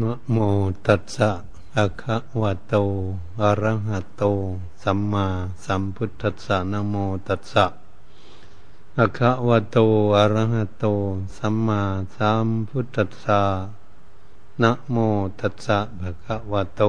[0.00, 0.36] นะโม
[0.86, 1.30] ตัสสะ
[1.76, 2.74] อะคะวะโต
[3.42, 4.22] อะระหะโต
[4.82, 5.26] สัมมา
[5.64, 6.94] สัมพุทธัสสะนะโม
[7.26, 7.66] ตัสสะ
[8.98, 9.78] อะคะวะโต
[10.16, 10.84] อะระหะโต
[11.36, 11.82] สัมมา
[12.16, 13.42] สัมพุทธัสสะ
[14.62, 14.96] นะโม
[15.40, 16.82] ตัสสะภะคะวะโต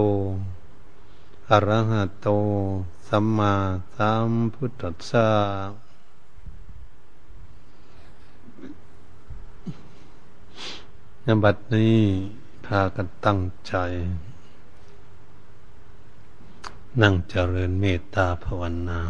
[1.49, 2.27] อะระหะโต
[3.07, 3.54] สัมมา
[3.95, 5.27] สัมพุทธัสสะ
[11.25, 13.75] นบัดนี้ากันตั้งใจ
[17.01, 19.01] นั่งเจริญเมตตาภาวนา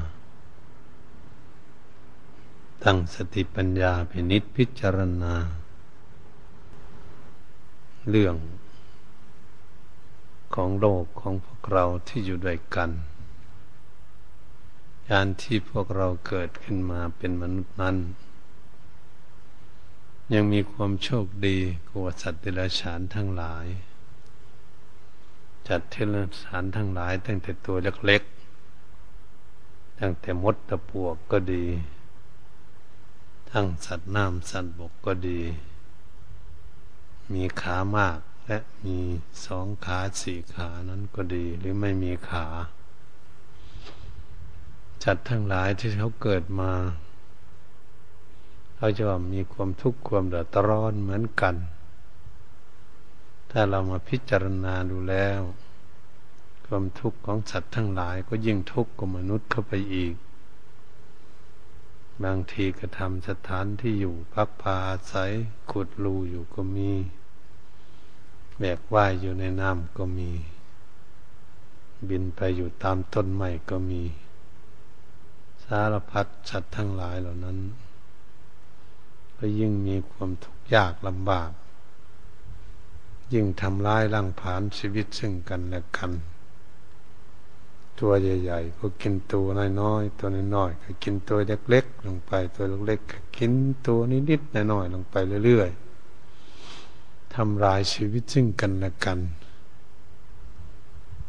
[2.83, 5.35] ตั้งสติปัญญาพินิษพิจารณา
[8.09, 8.35] เรื่อง
[10.53, 12.91] ของโลกของพวกเราที่อยู่ด้วยกัน
[15.09, 17.97] ยานที่พวกเราเกิดขึ้นมาเป็นมนุษย์นั้น
[20.31, 21.57] ยังมีความโชคดี
[21.89, 23.65] กว่าสัตว์เดรัจฉานทั้งหลาย
[25.67, 31.65] จัดเทเลสานทั้งหลายตั้งแต่ตัวเล็กๆ ตั้งแต่มดตะปวกก็ดี
[33.51, 35.41] ทั้งสัตว์น้ำสัตว์บกก็ดี
[37.33, 38.99] มีขามากและมี
[39.45, 42.45] สองขาสี่ขานั้นก็ดี หรือไม่มีขา
[45.03, 46.71] จัดทั้งหลายที่เขาเกิดมา
[48.75, 51.55] เขาจะมีความทุกข์ความเดือดร้อนเหมือนกัน
[53.51, 55.41] ถ้าเรามาพิจารณาดูแล้ว
[56.65, 60.13] ความทุกข์ของสัตว์ทั้งหลายก็ยิ่งทุกข์กว่ามนุษย์เข้าไปอีก
[62.23, 65.31] บางทีก็ทำสถานที่อยู่พักพาอาศัย
[65.71, 66.91] ขุดรูอยู่ก็มี
[68.59, 70.29] แบกว่ายอยู่ในน้ำก็มี
[72.09, 74.03] บินไปอยู่ตามต้นไม้ก็มี
[75.63, 77.57] สารพัดสัตว์ทั้งหลายเหล่านั้น
[79.45, 81.51] ก็ยิ่งมีความทุกข์ยากลำบาก
[83.33, 86.11] ยิ่งทำร้ายร่างผานชีวิตซึ่งกันและกัน
[87.99, 89.45] ตัวใหญ่ๆก็กินตัว
[89.81, 93.51] น้อยๆตัวน้อยๆก็กินตัวเล็กๆลงไป ตัวเล็กๆก็กิน
[93.87, 95.15] ตัวนิดๆน้อยๆลงไป
[95.45, 99.19] เรื่อยๆทำลายชีวิตซึ่งกันและกัน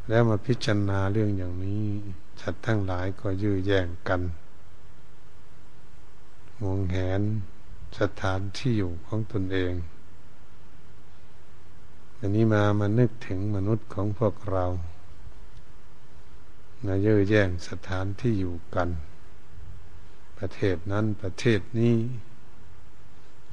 [0.08, 1.84] แล้วมาพิจารณาเรื่องอย่างนี้
[2.40, 4.20] สัตว์ทั้งหลายก็ยื้อแย่งกัน
[6.60, 7.22] มองแหน
[7.98, 9.74] สถานที่อยู่ของตนเอง
[12.18, 14.66] อันนี้มามานึกถึงมนุษย์ของพวกเรา
[16.84, 18.90] มาเย่อแย่งสถานที่อยู่กัน
[20.38, 21.96] ประเทศนั้นประเทศนี้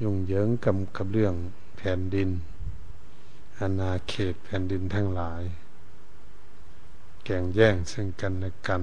[0.02, 1.34] ยุ่งเหยิงกับกับเรื่อง
[1.76, 2.30] แผ่นดิน
[3.58, 5.42] อาณาเขตแผ่นดินทั้งหลาย
[7.24, 8.82] แก่งแย่งซึ่งกันและกัน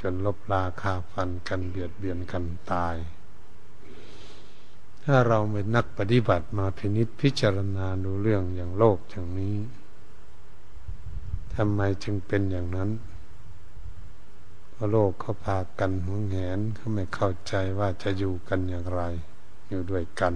[0.00, 2.96] จนลบลาคาฟันกันเบียดเบียนกันตาย
[5.04, 9.56] ถ้าเราเป็นนักปฏิบัติมาพินิษพิจารณาดูเรื่องอย่างโลกอย่างนี้
[11.54, 12.90] ทำไมจึงเป็นอย่างนั้น
[14.70, 19.02] เพราะโลกเขาพากันหวงแหนเขาไม่เข้าใจว่าจะอยู่กันอย่างไร
[19.68, 20.34] อยู่ด้วยกัน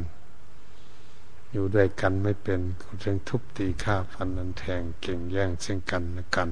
[1.53, 6.49] อยู่ด้วยกันไม่เป็นเขาจึงทุบตีฆ่าฟันนันแทงเก่งแย่งซึ่งกันและกัน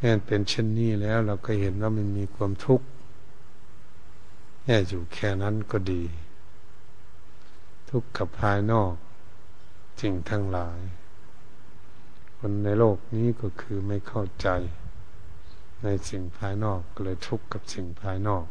[0.00, 2.86] นี่เป็นเช่นนี้แล้วเราก็เห็นว่ามันมีความทุกข์
[4.62, 6.02] แค่อยู่แค่นั้นก็ดี
[7.88, 8.94] ทุกข์กับภายนอก
[10.00, 10.80] สิ่งทั้งหลาย
[12.38, 14.48] คนในโลกนี้ก็คือไม่เข้าใจ
[15.82, 18.46] ในสิ่งภายนอกก็เลยทุกข์กับสิ่งภายนอก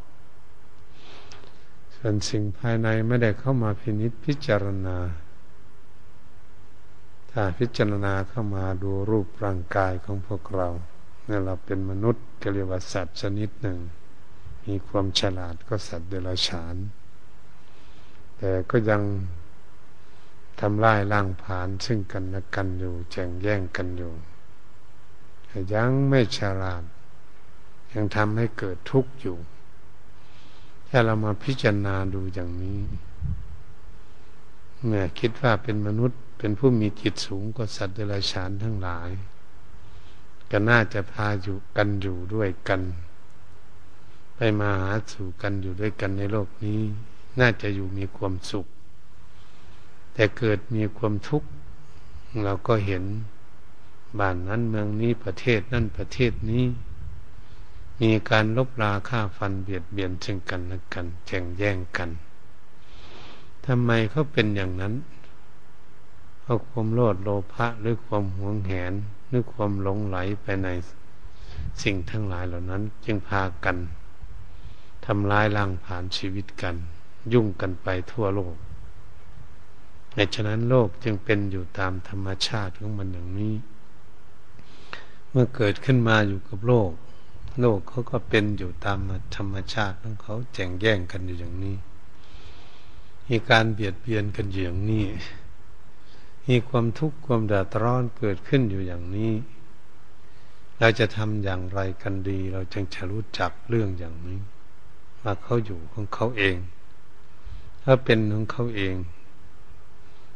[1.95, 4.97] ส่วนสิ่งภายในไม่ได้เข้ามาพินิษพิจารณา
[7.31, 10.69] ถ้าพิจารณาเข้ามาดูรูปร่างกายของพวกเรา
[11.25, 13.79] เนี่ยเราเป็นมนุษย์ก็เรียกว่าสัตว์ชนิดหนึ่ง
[14.65, 16.75] มีความฉลาดก็สัตว์เดรัจฉาน
[18.37, 19.01] แต่ก็ยัง
[20.59, 24.13] ทำลายล่างผานซึ่งกันและกันอยู่แข่งแย่งกันอยู่
[25.73, 26.83] ยังไม่ฉลาด
[27.93, 29.37] ยังทำให้เกิดทุกข์อยู่
[30.89, 32.79] ถ้าเรามาพิจารณาดูอย่างนี้
[34.85, 39.09] เมื่อคิดว่าเป็นมนุษย์เป็นผู้มีจิตสูงกว่าสัตว์เดรัจฉานทั้งหลาย
[40.51, 42.81] ก็น่าจะพาอยู่กันอยู่ด้วยกัน
[44.43, 46.79] ไปมาหาสู่กันอยู่ด้วยกันในโลกนี้
[47.39, 48.65] น่าจะอยู่มีความสุข
[50.13, 51.49] แต่เกิดมีความทุกข์
[52.43, 53.03] เราก็เห็น
[54.19, 56.63] บ้านนั้นเมืองนี้ประเทศนั่นประเทศนี้
[58.01, 62.09] มีการลบราค่าฟันเบียดเบียนซึ่งกันและกันแข่งแย่งกัน
[63.65, 64.93] ทำไมเขาเป็นอย่างนั้น
[66.41, 68.93] เพราะความโลดโลภะหรือความหวงแหน
[69.27, 70.67] หรือความหลงไหลไปใน
[71.83, 73.77] สิ่งทั้งหลายเหล่านั้น จึงพากัน
[75.05, 76.75] ทำลายล้างผ่านชีวิตกัน
[77.33, 78.55] ยุ่งกันไปทั่วโลก
[80.13, 83.55] แต่ฉะนั้นโลกจึงเป็นอยู่ตามธรรมชาติของมันอย่างนี้
[85.29, 86.91] เมื่อเกิดขึ้นมาอยู่กับโลก
[87.61, 88.99] โลกเขาก็เป็นอยู่ตาม
[89.35, 91.75] ธรรมชาติของเขาแจ่งแย่งกันอยู่อย่างนี้
[93.27, 95.05] มีการเบียดเบียนกันอยู่อย่างนี้
[96.47, 99.33] มีความทุกข์ความเดือดร้อนเกิดขึ้นอยู่อย่างนี้
[100.79, 104.39] เราจะทำอย่างไรกันดี เราจึงจะรู้จักเรื่องอย่างนี้
[105.23, 106.57] ว่าเขาอยู่ของเขาเอง
[107.83, 108.95] ถ้าเป็นของเขาเอง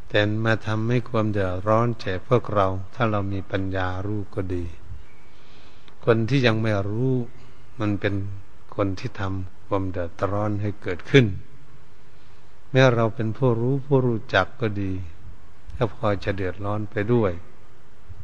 [0.10, 4.66] แต่มาทำให้ความเดือดร้อนแก่พวกเรา ถ้าเรามีปัญญารู้ก็ดี
[6.06, 7.14] คนที่ยังไม่รู้
[7.80, 8.16] มันเป็น
[8.76, 11.26] คนที่ทำความเดือดร้อนให้เกิดขึ้น
[12.72, 14.92] แม้เราเป็นผู้รู้ผู้รู้จักก็ดี
[15.78, 17.32] ก็พอจะเดือดร้อนไปด้วย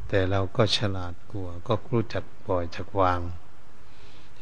[0.10, 3.20] แต่เราก็ฉลาดกลัวก็รู้จักปล่อยจักวาง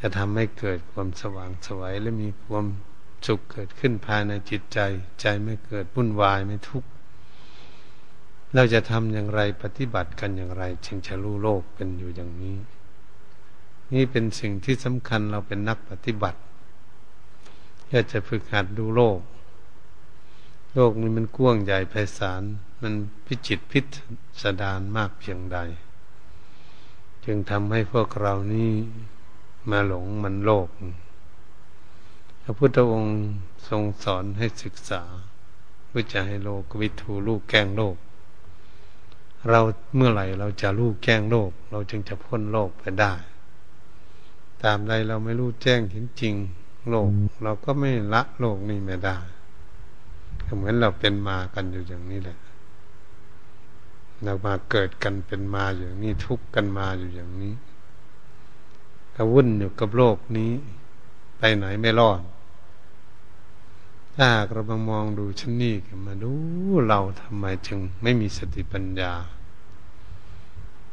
[0.00, 2.66] จะทำให้เกิดความสว่างสวัยและมีความ
[3.26, 4.78] สุขเกิดขึ้นภายในจิตใจ
[5.20, 6.88] ใจไม่เกิดวุ่นวายไม่ทุกข์
[8.54, 12.56] เราจะทำอย่างไรปฏิบัติกันอย่างไรจึงจะรู้โลกเป็นอยู่อย่างนี้
[13.94, 16.40] นี่เป็นสิ่งที่สำคัญเราเป็นนักปฏิบัติ
[17.90, 19.20] อยากจะฝึกหัดดูโลก
[20.74, 22.42] โลกนี้มันกว้างใหญ่ไพศาล
[22.82, 22.94] มัน
[23.26, 23.80] พิจิตพิ
[24.42, 25.58] สดารมากเพียงใด
[27.24, 28.72] จึงทำให้พวกเรานี่
[29.68, 30.68] มาหลงมันโลก
[32.42, 33.16] พระพุทธองค์
[33.68, 35.02] ทรงสอนให้ศึกษา
[35.86, 37.96] เพื่อจะให้โลกวิถูลูกแกงโลก
[39.48, 39.60] เรา
[39.96, 43.14] เมื่อไหร่เราจะรู้แจ้งโลก เราจึงจะพ้นโลกไปได้
[44.62, 46.34] ตามใดเราไม่รู้แจ้งเห็นจริง
[46.88, 47.10] โลก
[47.42, 49.18] เราก็ไม่ละโลกนี้ไม่ได้
[50.56, 52.38] เหมือนเราเป็นมากันอยู่อย่างนี้แหละ
[54.24, 57.54] เรามาเกิดกันเป็นมาอย่างนี้ทุกข์กันมาอยู่อย่างนี้
[59.14, 60.52] ก็วุ่นอยู่กับโลกนี้
[61.38, 62.20] ไปไหนไม่รอด
[64.16, 65.74] ถ้าเรามามองดูชั้นนี้
[66.06, 66.32] มาดู
[66.86, 69.12] เราทำไมจึงไม่มีสติปัญญา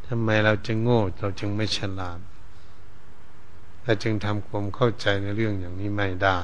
[0.07, 2.19] ทำไมเราจึงโง่เราจึงไม่ฉลาด
[3.83, 6.37] เราจึงทำความเข้าใจในเรื่องอย่างนี้ไม่ได้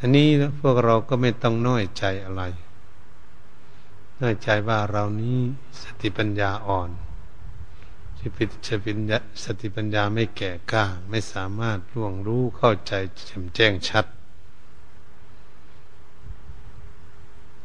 [0.00, 0.28] อันนี้
[0.60, 2.42] พวกเราก็ไม่ต้องน้อยใจอะไร
[4.20, 5.38] น้อยใจว่าเรานี้
[5.80, 6.90] สติปัญญาอ่อน
[8.18, 8.28] สติ
[8.86, 12.92] ปัญญาสติปัญญาไม่แก่กล้า ไม่สามารถล่วงรู้เข้าใจ
[13.26, 14.04] แจ่มแจ้งชัด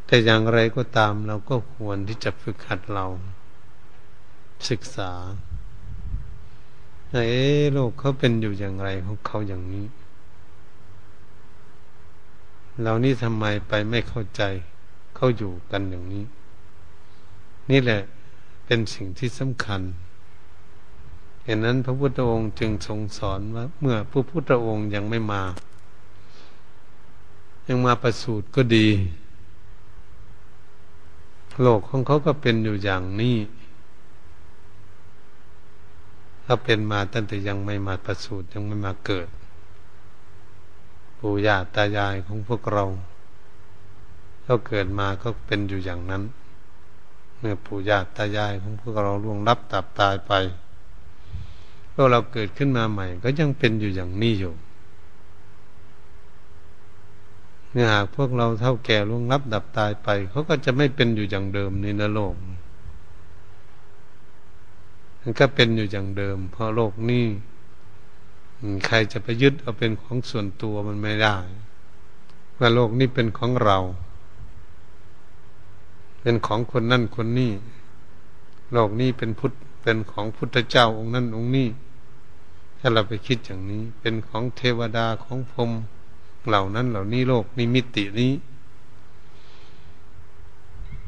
[0.06, 3.06] แต่อย่างไรก็ตามเราก็ควรที่จะฝึกหัดเรา
[4.70, 5.12] ศึกษา
[7.12, 7.28] เอ๊
[7.74, 9.86] โลกเขาเป็นอยู่อย่างไรของเขาอย่างนี้
[12.82, 14.42] เรานี่ทำไมไปไม่เข้าใจ
[15.16, 16.26] เขาอยู่กันอย่างนี้
[17.72, 18.02] นี่แหละ
[18.66, 19.82] เป็นสิ่งที่สำคัญ
[21.44, 25.44] เหตุนั้นพระพุทธองค์จึงทรงสอนว่า เมื่อพระพุทธองค์ยังไม่มา
[27.68, 28.88] ยังมาประสูติก็ดี
[31.62, 33.38] โลกของเขาก็เป็นอยู่อย่างนี้
[36.46, 39.28] ถ้าเป็นมาตั้งแต่ยังไม่มาประสูติยังไม่มาเกิด
[41.18, 42.86] ปู่ย่าตายายของพวกเรา
[44.44, 46.24] เราเกิดมาก็เป็นอยู่อย่างนั้น
[47.38, 50.32] เมื่อปู่ย่าตายายของพวกเราล่วงลับตับตายไป
[51.94, 54.54] พวกเราเกิดขึ้นมาใหม่ ก็ยังเป็นอยู่อย่างนี้อยู่
[57.72, 62.34] เนื่อหากพวกเราเท่าแก่ล่วงลับดับตายไปเขาก็จะไม่เป็นอยู่อย่างเดิมในนโลก
[65.20, 67.26] มันก็เป็นอยู่อย่างเดิม เพราะโลกนี้
[68.86, 71.38] ใครจะไปยึดเอาเป็นของส่วนตัวมันไม่ได้
[72.58, 73.80] ว่าโลกนี้เป็นของเรา
[76.22, 77.52] เป็นของคนนั่นคนนี้
[78.74, 81.68] โลกนี้เป็นพุทธเป็นของพุทธเจ้าองค์นั้นองค์นี้
[82.86, 85.72] ถ้าเราไปคิดอย่างนี้ เป็นของเทวดาของพรม
[86.48, 88.32] เหล่านั้นเหล่านี้โลกนี้มิตินี้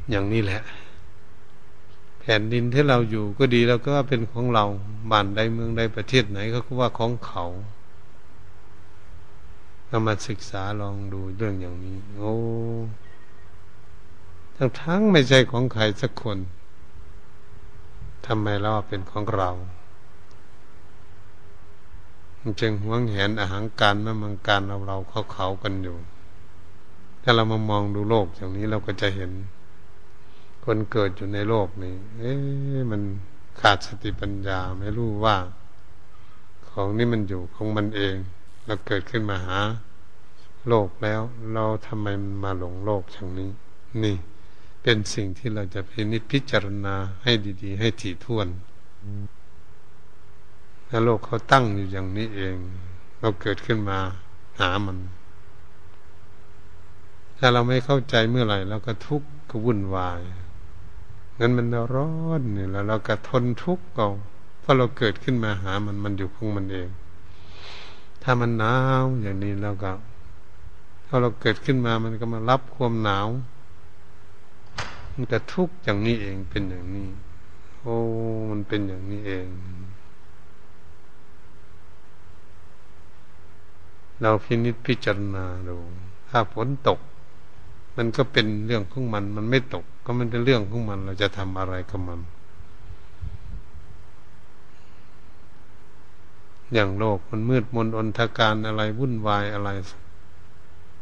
[0.09, 0.61] อย่างนี้แหละ
[2.19, 4.65] แผ่นดินที่เราอยู่ก็ดีแล้วก็ว่าเป็นของเรา
[5.11, 7.45] บ้านใดเมืองใดประเทศไหนก็ว่าของเขา
[9.87, 12.33] เรามาศึกษาลองดูเรื่องอย่างนี้ โอ้
[14.55, 16.37] ทั้งทั้งไม่ใช่ของใครสักคน
[18.25, 19.51] ทำไมเราเป็นของเรา
[22.59, 25.97] จึงหวงแหนอาหารการมามังการเราเราเขาเขากันอยู่
[27.23, 29.31] ถ้าเรามามองดูโลกอย่างนี้เราก็จะเห็น
[30.65, 33.01] คนเกิดอยู่ในโลกนี้ เอ๊ะมัน
[33.59, 35.37] ขาดสติปัญญาไม่รู้ว่า
[36.69, 38.15] ของนี้มันอยู่ของมันเอง
[38.65, 39.59] เราเกิดขึ้นมาหา
[40.67, 41.21] โลกแล้ว
[41.53, 42.07] เราทำไม
[42.43, 43.49] มาหลงโลกอย่างนี้
[44.03, 44.15] นี่
[44.83, 47.31] เป็นสิ่งที่เราจะพินิจพิจารณาให้
[47.63, 48.47] ดี ๆ ให้ถี่ถ้วน
[50.87, 52.55] แล้วโลกเขาตั้งอยู่อย่างนี้เอง
[53.19, 53.99] เราเกิดขึ้นมา
[54.59, 54.97] หามัน
[57.37, 60.19] ถ้าเราไม่เข้าใจเมื่อไหร่เราก็ทุกข์ก็วุ่นวาย
[61.39, 64.09] งั้นมันร้อนเนี่ยแล้วเราก็ทนทุกข์เอา
[64.61, 66.89] เพราะเราเกิดขึ้นมาหามันมันอยู่ของมันเอง
[68.23, 69.91] ถ้ามันหนาวอย่างนี้เราก็
[71.07, 73.27] พอเราเกิดขึ้นมามันก็มารับความหนาว
[75.13, 77.09] มันก็ทุกข์อย่างนี้เองเป็นอย่างนี้
[77.81, 77.95] โอ้
[78.49, 79.47] มันเป็นอย่างนี้เอง
[84.21, 85.75] เราพินิจพิจารณาดู
[86.29, 86.99] ถ้าฝนตก
[87.97, 92.19] มันก็เป็นเรื่องของมัน มันไม่ตก ก็มันเป็นเรื่องของมัน เราจะทำอะไรกับมัน
[96.73, 99.69] อย่างโลกมันมืดมนอนทการอะไรวุ่นวายอะไร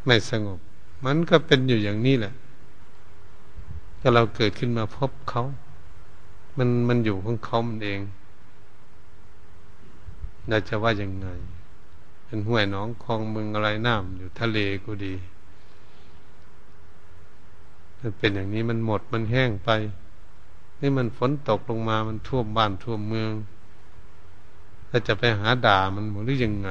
[0.05, 0.59] ไม่สงบ
[1.05, 2.33] มันก็เป็นอยู่อย่างนี้แหละ
[3.99, 5.43] ถ้าเราเกิดขึ้นมาพบเขา
[6.57, 7.99] มันมันอยู่ของเขามันเอง
[10.49, 11.27] เราจะว่ายังไง
[12.33, 15.13] เป็นห้วยหนองคลองเมืองอะไรน้ำอยู่ทะเลก็ดี
[17.99, 19.69] มันเป็นอย่างนี้มันหมดมันแห้งไป
[20.79, 23.31] นี่มันฝนตกลงมามันท่วมบ้านท่วมเมือง
[24.89, 26.69] ถ้าจะไปหาด่ามันหรือยังไง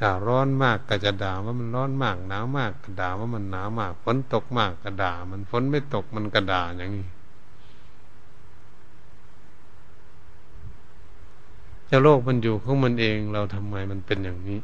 [0.00, 7.06] ด่าร้อนมากก็จะด่าว่ามันร้อนมากหนาวมากก็ด่าว่ามันหนาวมากฝนตกมากก็ด่ามันฝนไม่ตกมันก็ด่าอย่างนี้
[11.90, 14.60] จะโลกมันอยู่ของมันเอง เราทำไมมันเป็นอย่างนี้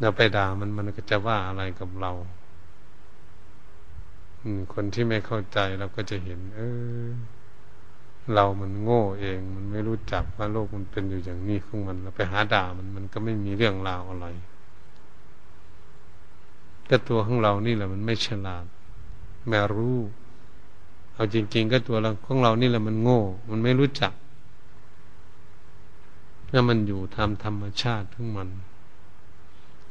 [0.00, 2.12] เราไปด่ามันมันก็จะว่าอะไรกับเรา
[4.72, 6.60] คนที่ไม่เข้าใจเราก็จะเห็น เอ
[7.04, 7.08] อ
[8.34, 14.26] เรามันโง่เอง มันไม่รู้จักว่าโลกมันเป็นอยู่อย่างนี้ของมัน เราไปหาด่ามันมันก็ไม่มีเรื่องราวอะไร
[16.86, 18.64] แต่ตัวของเรานี่แหละมันไม่ฉลาด
[19.48, 19.98] แม่รู้
[21.14, 24.12] เอาจริง ๆ ก็ตัวเราของเรานี่แหละมันโง่ มันไม่รู้จัก
[26.52, 28.48] ถ้ามันอยู่ทำธรรมชาติของมัน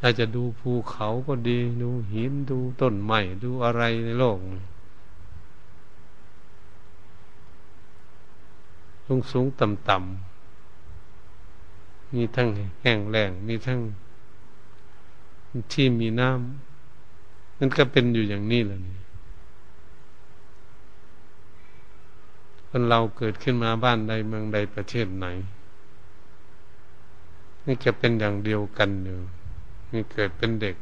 [0.01, 4.37] อาจจะดูภูเขาก็ดี ดูหินดูต้นไม้ดูอะไรในโลก
[9.05, 12.49] สูงสูงต่ำต่ำมีทั้ง
[12.81, 13.79] แห้งแล้งมีทั้ง
[15.71, 18.99] ที่มีน้ำนั่นก็เป็นอยู่อย่างนี้แหละนี่
[22.67, 25.27] คนเราเกิดขึ้นมาบ้านใดเมืองใดประเทศไหน
[27.65, 29.19] นี่จะเป็นอย่างเดียวกันอยู่
[29.91, 30.75] นี่เกิดเป็นเด็ก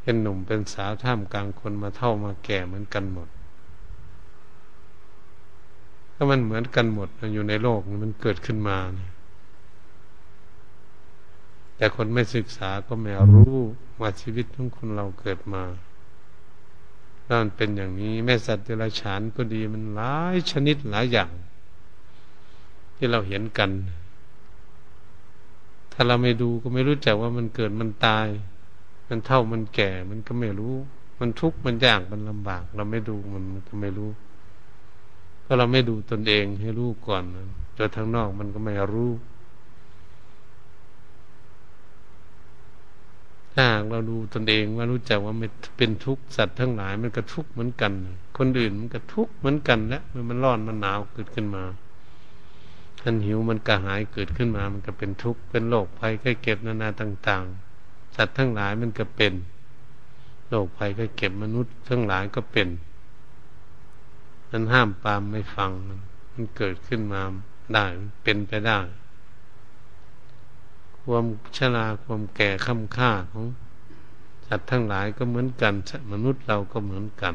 [0.00, 3.28] เป็นหนุ่มเป็นสาวท่ามกลางคนมาเท่ามาแก่เหมือนกันหมด
[6.14, 9.12] ถ้ามันเหมือนกันหมดอยู่ในโลกมันเกิดขึ้นมาเนี่ย
[11.76, 13.56] แต่คนไม่ศึกษาก็ไม่รู้
[14.00, 15.62] ว่าชีวิตของคนเราเกิดมา
[17.24, 21.30] แล้วมันเป็นอย่างนี้ แม่สัตว์เดรัจฉานก็ดีมันหลายชนิดหลายอย่าง
[22.96, 23.70] ที่เราเห็นกัน
[25.92, 28.28] ถ้าเราไม่ดูก็ไม่รู้จักว่ามันเกิดมันตาย
[29.08, 30.74] มันเท่ามันแก่ มันก็ไม่รู้
[31.20, 34.10] มันทุกข์มันยากมันลำบาก เราไม่ดูมันมันก็ไม่รู้
[35.44, 37.22] ถ้าเราไม่ดูตนเองให้รู้ก่อน
[37.76, 39.10] จนทางนอกมันก็ไม่รู้
[43.54, 47.92] ถ้าเราดูตนเองว่ารู้จักว่ามันเป็นทุกข์สัตว์ทั้งหลาย มันก็ทุกข์เหมือนกัน
[48.38, 51.62] คนอื่นมันก็ทุกข์เหมือนกันและมันร้อนมันหนาวเกิดขึ้นมา
[53.02, 57.44] ท่านหิวมันกระหายเกิดขึ้นมา มันก็เป็นทุกข์เป็นโรคภัยไข้เจ็บนานาต่าง
[57.80, 59.32] ๆ สัตว์ทั้งหลายมันก็เป็น
[60.48, 62.68] โรคภัยไข้เจ็บมนุษย์ ทั้งหลายก็เป็น
[64.50, 65.70] มันห้ามปามไม่ฟัง
[66.32, 67.22] มันเกิดขึ้นมา
[67.74, 67.84] ได้
[68.22, 68.80] เป็นไปได้
[71.00, 73.46] ความชราความแก่ค่ำค่าของ
[74.46, 75.74] สัตว์ทั้งหลายก็เหมือนกัน
[76.12, 77.34] มนุษย์เราก็เหมือนกัน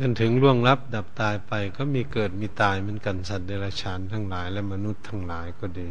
[0.00, 5.88] จนถึงล่วงลับดับตายไปก็มีเกิดมีตายเหมือนกันสัตว์เดรัจฉานทั้งหลายและมนุษย์ทั้งหลายก็ดี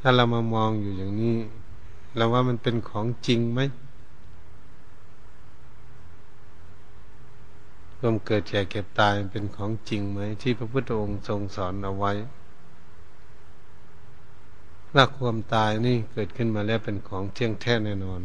[0.00, 1.36] ถ้าเรามามองอยู่อย่างนี้
[2.16, 3.60] เราว่ามันเป็นของจริงไหม
[7.98, 12.12] ความเกิดแก่เก็บตายเป็นของจริงไหม ที่พระพุทธองค์ทรงสอนเอาไว้
[14.92, 18.22] ถ้าความตายนี่เกิดขึ้นมาแล้วเป็นของเที่ยงแท้แน่นอน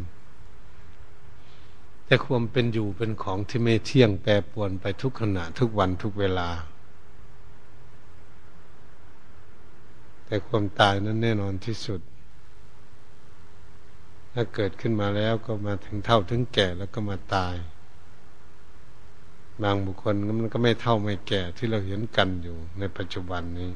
[2.12, 6.48] แต่ความเป็นอยู่เป็นของที่ไม่เที่ยงแปรปรวนไปทุกขณะทุกวันทุกเวลา
[10.24, 12.00] แต่ความตายนั้นแน่นอนที่สุด
[14.32, 17.54] ถ้าเกิดขึ้นมาแล้วก็มาถึงเท่าถึงแก่แล้วก็มาตาย
[19.62, 23.70] บางบุคคลมันก็ไม่เท่าไม่แก่ที่เราเห็นกันอยู่ในปัจจุบันนี้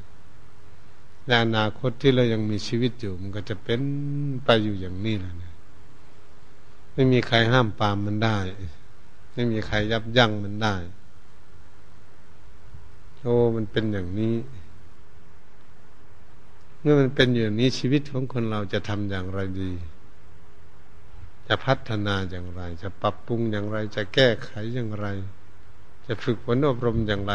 [1.27, 3.81] ในอนาคตที่เรายังมีชีวิตอยู่ มันก็จะเป็น
[4.45, 5.46] ไปอยู่อย่างนี้แหละ
[6.97, 8.39] ไม่มีใครห้ามปามมันได้
[9.35, 10.75] ไม่มีใครยับยั้งมันได้
[13.21, 14.37] โอ้มันเป็นอย่างนี้
[16.81, 19.71] เมื่อมันเป็นอย่างนี้ชีวิตของคนเราจะทำอย่างไรดี
[21.47, 25.07] จะพัฒนาอย่างไร จะปรับปรุงอย่างไร จะแก้ไขอย่างไร
[26.07, 27.35] จะฝึกฝนอบรมอย่างไร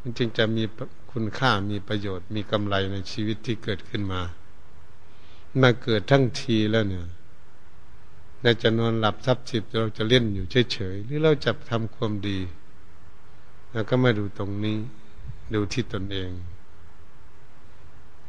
[0.00, 0.64] มันจึงจะมี
[1.12, 4.20] คุณค่ามีประโยชน์มีกำไรในชีวิตที่เกิดขึ้นมา
[5.60, 7.06] มาเกิดทั้งทีแล้วเนี่ย
[8.42, 12.38] เราจะนอนหลับทับสิบเราจะเล่นอยู่เฉยๆหรือเราจะทำความดี
[13.72, 14.78] แล้วก็มาดูตรงนี้
[15.54, 16.30] ดูที่ตนเอง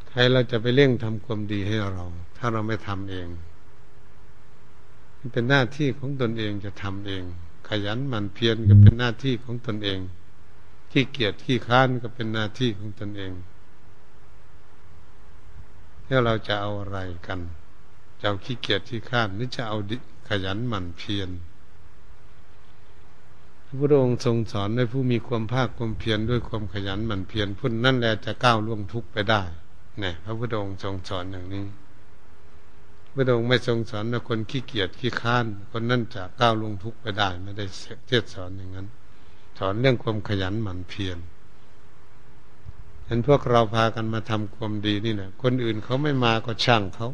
[0.07, 2.05] ใครเราจะไปเร่งทำความดีให้เรา
[2.37, 3.27] ถ้าเราไม่ทำเอง
[5.17, 7.23] มันเป็นหน้าที่ของตนเองจะทำเอง
[7.67, 9.99] ขยันหมั่นเพียรก็เป็นหน้าที่ของตนเอง
[10.91, 13.31] ขี้เกียจขี้ค้านก็เป็นหน้าที่ของตนเอง
[16.05, 17.39] แล้วเราจะเอาอะไรกัน
[18.25, 19.77] จะเอาขี้เกียจขี้ข้านหรือจะเอา
[20.29, 21.29] ขยันหมั่นเพียร
[23.65, 29.41] พระพุทธองค์ทรงสอนให้ผู้มีความภาคความเพียรด้วยความขยันหมั่นเพียรพุ่นนั่นแหละจะก้าวล่วงทุกข์ไปได้
[29.99, 31.65] เนี่ยพระพุทธองค์ทรงสอนอย่างนี้
[33.13, 37.65] พระองค์ไม่ทรงสอนว่าคนขี้เกียจขี้ข้านคนนั่นจะก้าวล่วงทุกข์ไปได้ ไม่ได้
[38.07, 38.87] เทศสอนอย่างนั้น
[39.59, 41.17] สอนเรื่องความขยันหมั่นเพียร
[43.05, 47.09] เห็นพวกเราพากันมาทำความดีนี่นะคนอื่นเขาไม่มาก็ช่างเขา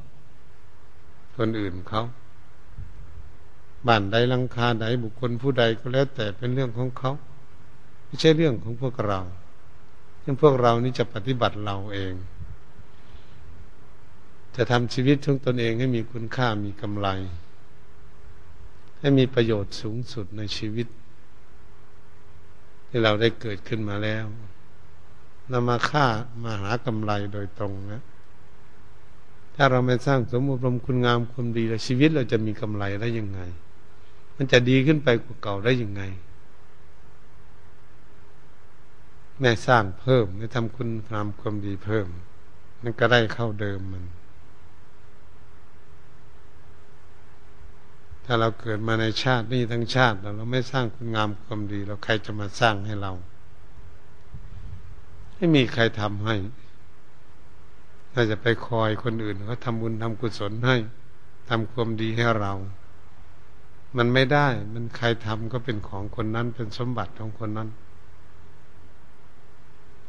[1.39, 2.03] คนอื่นเขา
[3.87, 7.11] บ้านใดลังคาใดบุคคลผู้ใดก็แล้ว แต่เป็นเรื่องของเขา
[8.05, 9.19] ไม่ใช่เรื่องของพวกเรา
[10.23, 12.13] ซึ่งพวกเรานี่จะปฏิบัติเราเอง
[14.55, 17.07] จะทำชีวิตของตนเองให้มีคุณค่ามีกำไร
[18.99, 20.87] ให้มีประโยชน์สูงสุดในชีวิต
[22.87, 24.25] ที่เราได้เกิดขึ้นมาแล้ว
[25.51, 26.05] นำมาค่า
[26.43, 28.01] มาหากำไรโดยตรงนะ
[29.61, 33.39] ถ้าเราไม่สร้างสมบูรณ์คุณงามความดีแล้วชีวิตเราจะมีกำไรได้ยังไง
[34.35, 36.01] มันจะดีขึ้นไปกว่าเก่าได้ยังไง
[39.39, 42.07] แม่สร้างเพิ่มไม่ทำคุณงามความดีเพิ่ม
[42.81, 44.03] มันก็ได้เข้าเดิมมัน
[48.25, 53.11] ถ้าเราเกิดมาในชาตินี้ทั้งชาติเราไม่สร้างคุณงามความดี เราใครจะมาสร้างให้เรา
[55.35, 56.35] ไม่มีใครทำให้
[58.13, 60.75] ถ้าจะไปคอยคนอื่นเขาทำบุญทำกุศลให้
[61.49, 62.53] ทำความดีให้เรา
[63.97, 67.69] มันไม่ได้ มันใครทำก็เป็นของคนนั้น เป็นสมบัติของคนนั้น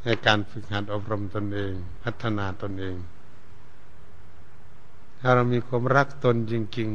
[0.04, 2.96] ในการฝึกหัดอบรมตนเอง พัฒนาตนเอง
[5.20, 6.88] ถ้าเรามีความรักตนจริง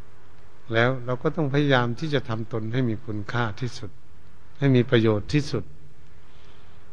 [0.00, 3.90] ๆ แล้วเราก็ต้องพยายามที่จะทำตนให้มีคุณค่าที่สุด
[4.58, 5.64] ให้มีประโยชน์ที่สุด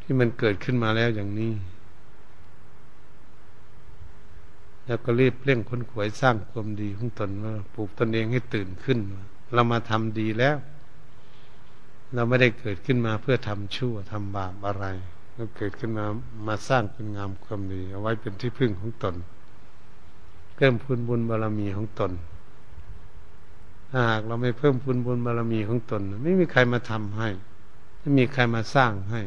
[0.01, 1.51] ที่มันเกิดขึ้นมาแล้วอย่างนี้
[4.85, 8.99] แล้วก็รีบเร่งค้นขวยสร้างความดีของตนว่าปลูกตนเองให้ตื่นขึ้น
[9.53, 10.55] เรามาทำดีแล้ว
[12.13, 14.85] เราไม่ได้เกิดขึ้นมาเพื่อทำชั่วทำบาปอะไร
[15.35, 16.05] เราเกิดขึ้นมา
[16.47, 19.15] มาสร้างคุณงามความดี เอาไว้เป็นที่พึ่งของตน
[20.55, 22.11] เพิ่มพูนบุญบารรมีของตน
[23.95, 27.29] หากเราไม่เพิ่มพูนบุญบารรมีของตน ไม่มีใครมาทำให้
[27.99, 29.21] ไม่มีใครมาสร้างให้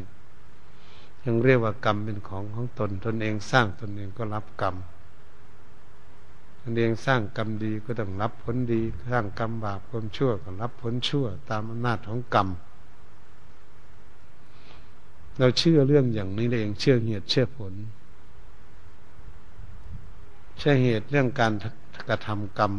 [1.25, 4.75] ยังเรียกว่ากรรมเป็นของของตน ตนเองสร้างตนเองก็รับกรรม
[6.77, 12.49] เองสร้างกรรมดีก็ต้องรับผลดี สร้างกรรมบาปความชั่วก็รับผลชั่ว ตามอำนาจของกรรม
[15.39, 17.75] เราเชื่อเรื่องอย่างนี้เองเชื่อเหตุเชื่อผล
[20.61, 21.53] ใช่เหตุเรื่องการ
[22.09, 22.73] กระทำกรรม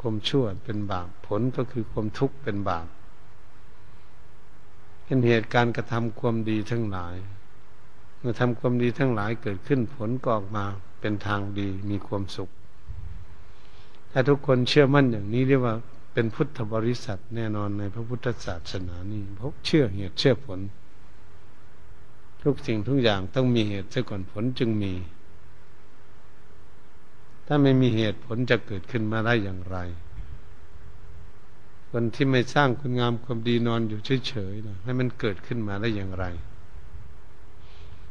[0.00, 2.86] ความชั่วเป็นบาปผลก็คือความทุกข์เป็นบาป
[5.04, 7.14] เป็นเหตุการกระทำความดีทั้งหลาย
[8.18, 10.64] เมื่อทำความดีทั้งหลายเกิดขึ้นผลก็ออกมา
[11.00, 12.50] เป็นทางดีมีความสุข
[14.12, 15.74] ถ้าทุกคนเชื่อมั่นอย่างนี้เรียกว่า
[16.12, 20.60] เป็นพุทธบริษัทแน่นอนในพระพุทธศาสนานี้เพราะเชื่อเหตุเชื่อผล
[22.42, 24.92] ทุกสิ่งทุกอย่างต้องมีเหตุซะก่อนผลจึงมี
[27.46, 29.78] ถ้าไม่มีเหตุผลจะเกิดขึ้นมาได้อย่างไร
[31.90, 36.24] คนที่ไม่สร้างคุณงามความดีนอนอยู่เฉยๆนะให้มันเกิดขึ้นมาได้อย่างไร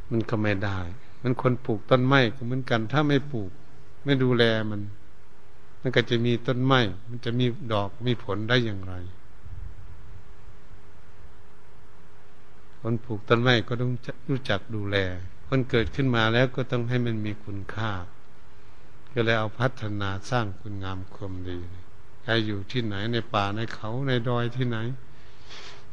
[0.09, 0.79] มันก็ไม่ได้
[1.21, 3.51] มันคนปลูกต้นไม้ก็เหมือนกัน ถ้าไม่ปลูก
[4.03, 4.81] ไม่ดูแลมัน
[5.81, 8.93] มันก็จะมีต้นไม้มันจะมีดอกมีผลได้อย่างไร
[12.79, 13.91] คนปลูกต้นไม้ก็ต้อง
[14.29, 14.97] รู้จักดูแล
[15.47, 17.91] คนเกิดขึ้นมาแล้วก็ต้องให้มันมีคุณค่า
[19.13, 21.57] ก็เลยเอาพัฒนาสร้างคุณงามความดี
[22.23, 24.77] ใครอยู่ที่ไหนในป่าในเขาในดอยที่ไหน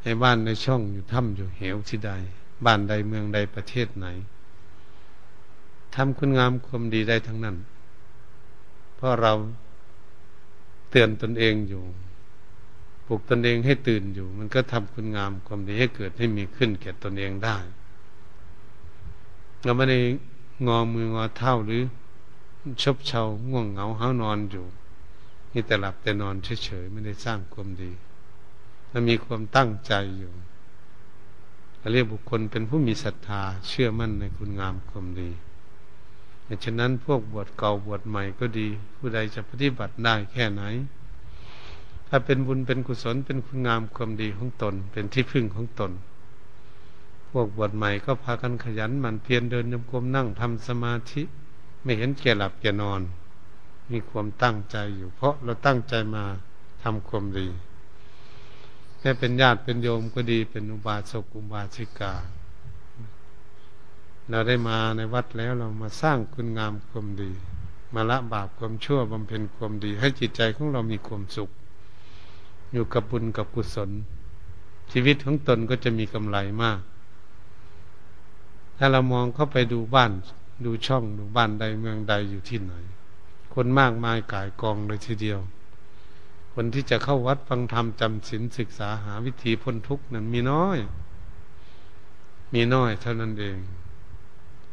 [0.02, 2.12] ในบ้านในช่องอยู่ถ้ำอยู่เหวที่ใด
[2.64, 4.06] บ้านใดเมืองใดประเทศไหน
[5.94, 7.56] ทำคุณงามความดีได้ทั้งนั้น
[8.96, 9.32] เพราะเรา
[10.90, 11.84] เตือนตนเองอยู่
[13.06, 17.56] ปลุกตนเองให้ตื่นอยู่ มันก็ทำคุณงามความดีให้เกิดให้มีขึ้นแก่ตนเองได้
[19.64, 19.98] เราไม่ได้
[20.66, 21.82] งอมืองอเท้าหรือ
[22.82, 24.66] ชบเชาง่วงเหงาห้านอนอยู่
[25.52, 27.92] นี่แต่หลับแต่นอนเฉยๆไม่ได้สร้างความดี
[28.90, 30.32] มันมีความตั้งใจอยู่
[31.92, 35.30] เรียกบุคคลเป็นผู้มีศรัทธาเชื่อมั่นในคุณงามความดี
[36.48, 40.62] ดังนั้นพวกบวชเก่าบวชใหม่ก็ดี ผู้ใดจะปฏิบัติได้แค่ไหน
[42.08, 45.92] ถ้าเป็นบุญเป็นกุศลเป็นคุณงามความดีของตน เป็นที่พึ่งของตน
[47.30, 51.22] พวกบวชใหม่ก็พากันขยันหมั่นเพียรเดินยมกลมนั่งทำสมาธิ
[51.82, 53.00] ไม่เห็นแก่หลับแก่นอน
[53.90, 56.24] มีความตั้งใจอยู่ เพราะเราตั้งใจมา
[56.82, 57.48] ทำความดี
[58.98, 62.14] แค่เป็นญาติเป็นโยมก็ดีเป็นอุบาสกอุบาสิกา
[64.30, 67.30] เราได้มาในวัดแล้วเรามาสร้างคุณงามความดี
[67.94, 71.50] มาละบาปความชั่วบำเพ็ญความดี ให้จิตใจของเรามีความสุข
[72.72, 73.90] อยู่กับบุญกับกุศล
[74.92, 76.80] ชีวิตของตนก็จะมีกำไรมาก
[78.78, 80.12] ถ้าเรามองเข้าไปดูบ้าน
[80.64, 82.72] ดูช่องดูบ้านใดเมืองใดอยู่ที่ไหน
[83.54, 85.40] คนมากมายกายกองเลยทีเดียว
[86.54, 90.78] คนที่จะเข้าวัดฟังธรรมจำศีลศึกษาหาวิธีพ้นทุกข์นั้นมีน้อย
[92.54, 93.56] มีน้อยเท่านั้นเอง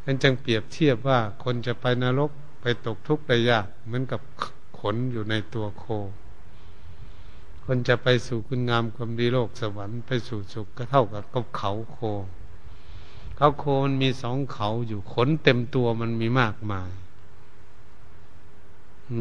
[0.06, 4.22] นั่นจึงเปรียบเทียบว่าคนจะไปนรกไปตกทุกข์ได้ยากเหมือนกับ
[4.80, 5.86] ขนอยู่ในตัวโค
[7.66, 11.98] คนจะไปสู่คุณงามความดีโลกสวรรค์ไปสู่สุขก็เท่ากับกับเขาโค
[13.38, 16.90] เขาโคมันมีสองเขาอยู่ขนเต็มตัวมันมีมากมาย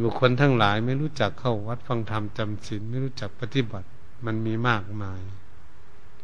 [0.02, 3.88] บุคคลทั้งหลายไม่รู้จักเข้าวัดฟังธรรมจำศีลไม่รู้จักปฏิบัติ
[4.26, 5.20] มันมีมากมาย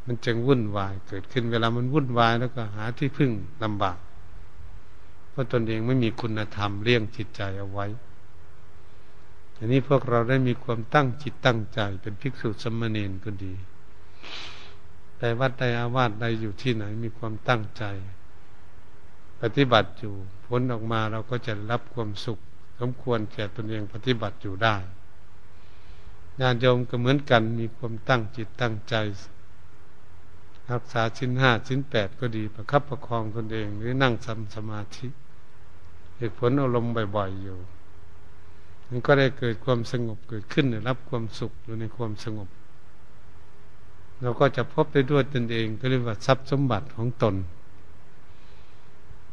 [0.07, 3.31] มันจึงวุ่นวายเกิดขึ้นเวลามันวุ่นวายแล้วก็หาที่พึ่ง
[3.63, 3.99] ลำบาก
[5.31, 7.87] เพราะตนเองไม่มีคุณธรรมเลี้ยงจิตใจเอาไว้
[9.57, 13.55] อันนี้พวกเราได้มีความตั้งจิตตั้งใจ เป็นภิกษุสมณีนก็ดี
[15.19, 17.85] แต่วัดใดอาวาสใดอยู่ที่ไหนมีความตั้งใจ
[19.41, 20.15] ปฏิบัติอยู่
[20.47, 22.39] ผลออกมาเราก็จะรับความสุข
[22.79, 24.77] สมควรแก่ตนเองปฏิบัติอยู่ได้
[26.41, 28.95] ญาติโยมก็เหมือนกันมีความตั้งจิตตั้งใจ
[30.73, 35.07] รักษาชิ้นห้าชิ้นแปดก็ดีประคับประคองตนเองหรือนั่งทำสมาธิ
[36.17, 37.59] เหตุผลอารมณ์บ่อยๆอยู่
[38.89, 42.49] มันก็ได้เกิดความสงบเกิดขึ้นรับความสุขอยู่ในความสงบ
[44.23, 47.35] เราก็จะพบได้ด้วยตนเองก็เรียกว่าทรัพย์สมบัติของตน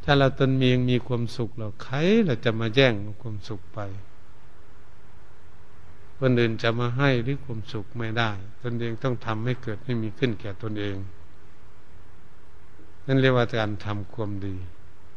[0.04, 1.95] ถ้าเราตนมียังมีความสุขเราใคร
[2.26, 3.80] เราจะมาแย่งความสุขไป
[6.19, 8.32] คนอื่นจะมาให้หรือความสุขไม่ได้
[8.63, 10.95] ตนเองต้องทำให้เกิดให้มีขึ้นแก่ตนเอง
[13.08, 14.56] นั่นเรียกว่าการทำความดี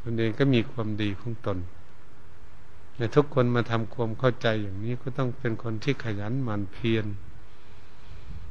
[0.03, 1.59] ตนเองก็มีความดีของตน
[2.97, 7.07] ในทุกคนมาทำความเข้าใจอย่างนี้ก็ต้องเป็นคนที่ขยันหมั่นเพียร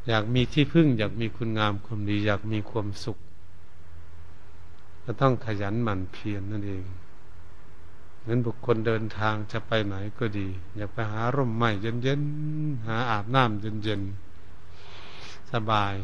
[0.07, 3.17] อยากมีที่พึ่ง อยากมีคุณงามความดี อยากมีความสุข
[5.03, 6.83] ก็ต้องขยันหมั่นเพียรนนั่นเอง
[8.19, 15.95] เหมือนบุคคลเดินทางจะไปไหนก็ดี อยากไปหาร่มไม้เย็นๆหาอาบน้ำเย็นๆสบาย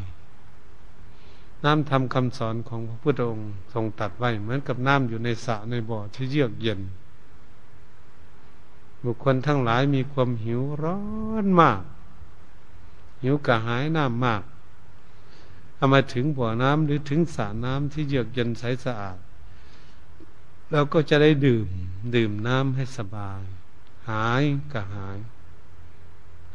[1.64, 6.80] น้ำทำคำสอนของพระพุทธองค์ทรงตัดไว้ เหมือนกับน้ำอยู่ในสระในบ่อที่เยือกเย็น
[9.04, 11.00] บุคคลทั้งหลายมีความหิวร้อ
[11.44, 11.82] นมาก
[13.22, 14.42] หิวกระหายน้ำมาก
[15.76, 19.18] เอามาถึงบ่อน้ำหรือถึงสระน้ำที่เยือกเย็นใสสะอาด
[20.72, 21.68] เราก็จะได้ดื่ม
[22.14, 23.42] ดื่มน้ำให้สบาย
[24.10, 24.42] หาย
[24.72, 25.18] ก็หาย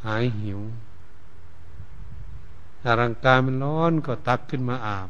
[0.05, 0.61] หายหิว
[2.81, 5.09] ถ้าร่างกายมันร้อนก็ตักขึ้นมาอาบ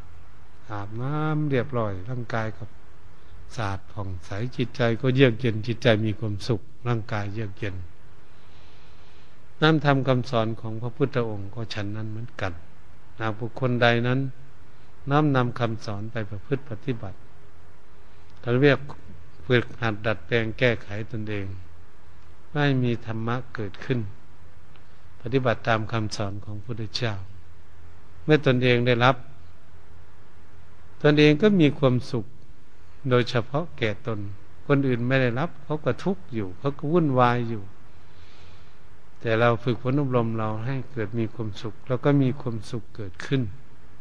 [0.71, 2.63] อาบน้ำเรียบร้อย ร่างกายก็
[3.55, 7.75] สะอาดผ่องใสจิตใจก็เยือกเย็นจิตใจมีความสุข ร่างกายเยือกเย็น
[9.61, 12.53] น้ำทำคำสอนของพระพุทธองค์ก็ฉันนั้นเหมือนกัน
[13.19, 14.19] หากบุคคลใดนั้น
[15.09, 17.17] น้อมนำคำสอนไปประพฤติปฏิบัติ
[18.41, 18.79] เราเรียก
[19.45, 21.45] ฝึกหัดดัดแปลงแก้ไขตนเอง
[22.53, 23.99] ไม่มีธรรมะเกิดขึ้น
[25.21, 27.13] ปฏิบัติตามคำสอนของพระพุทธเจ้า
[28.23, 29.15] เมื่อตนเองได้รับ
[31.03, 32.25] ตนเองก็มีความสุข
[33.09, 34.19] โดยเฉพาะแก่ตน
[34.67, 37.63] คนอื่นไม่ได้รับ เขาก็ทุกข์อยู่ เขาก็วุ่นวายอยู่
[39.21, 43.41] แต่เราฝึกฝนอบรมเราให้เกิดมีความสุข แล้วก็มีความสุขเกิดขึ้น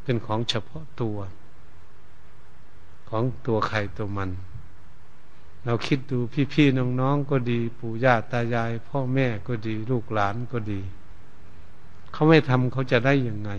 [0.02, 1.18] เป็นของเฉพาะตัว
[3.10, 4.30] ของตัวใครตัวมัน
[5.64, 6.18] เราคิดดู
[6.52, 10.80] พี่ๆน้องๆก็ดี ปู่ย่าตายาย พ่อแม่ก็ดี ลูกหลานก็ดี
[12.12, 13.50] เขาไม่ทำเขาจะได้ยังไง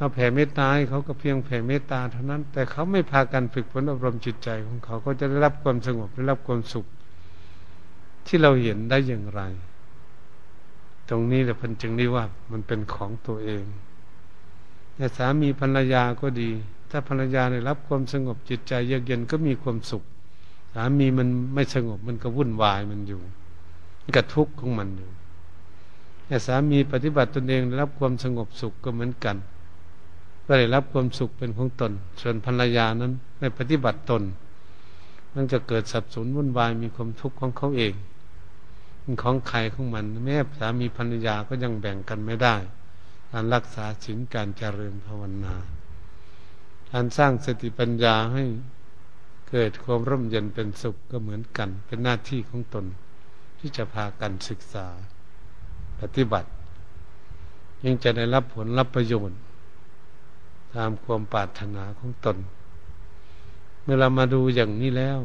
[0.00, 6.86] เราแผ่เมตตาเขาก็เพียงแผ่เมตตาเท่านั้น แต่เขาไม่พากันฝึกฝนอบรมจิตใจของเขาก็จะได้รับความสงบได้รับความสุข
[8.26, 9.42] ที่เราเห็นได้อย่างไร
[11.08, 13.64] ตรงนี้แหละพันจึงนี้ว่ามันเป็นของตัวเอง
[14.96, 16.50] แต่สามีภรรยาก็ดี
[16.90, 20.02] ถ้าภรรยาได้รับความสงบจิตใจเยือกเย็นก็มีความสุข
[20.74, 23.20] สามีมันไม่สงบมันก็วุ่นวายมันอยู่
[24.02, 25.10] มันก็ทุกข์ของมันอยู่
[26.26, 29.36] แต่สามีปฏิบัติตนเองได้รับความสงบสุขก็เหมือนกัน
[30.52, 34.22] ก็ได้รับความสุขเป็นของตน ส่วนภรรยานั้นไม่ปฏิบัติตน
[35.34, 37.94] มันจะเกิดสับสนวุ่นวายมีความทุกข์ของเขาเอง
[39.22, 42.56] ของใครของมัน แม่สามีภรรยาก็ยังแบ่งกันไม่ได้
[43.30, 45.54] การรักษาศีลการเจริญภาวนา
[46.90, 48.44] การสร้างสติปัญญาให้
[49.50, 52.84] เกิดความร่มเย็นเป็นสุขก็เหมือนกัน เป็นหน้าที่ของตน
[53.58, 54.86] ที่จะพากันศึกษา
[56.00, 56.48] ปฏิบัติ
[57.84, 59.40] ยังจะได้รับผลรับประโยชน์
[60.76, 62.36] ตามความปรารถนาของตน
[63.82, 65.20] เมื่อเรามาดูอย่างนี้แล้ว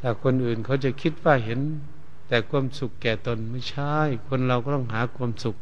[0.00, 1.60] ถ้าคนอื่นเขาจะคิดว่าเห็น
[2.28, 3.94] แต่ความสุขแก่ตนไม่ใช่
[4.28, 5.56] คนเราก็ต้องหาความสุข